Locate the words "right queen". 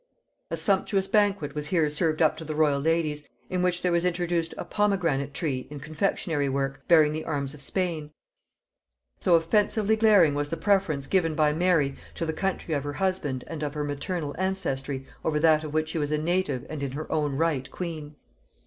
17.35-18.15